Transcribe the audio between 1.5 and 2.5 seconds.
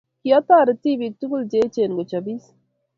che eechen kochopis